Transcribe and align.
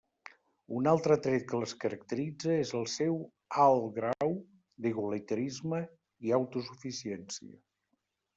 Un 0.77 0.87
altre 0.91 1.17
tret 1.25 1.43
que 1.51 1.59
les 1.63 1.75
caracteritza 1.83 2.55
és 2.61 2.71
el 2.79 2.87
seu 2.93 3.19
alt 3.65 3.85
grau 3.99 4.33
d'igualitarisme 4.87 5.83
i 6.31 6.35
autosuficiència. 6.41 7.61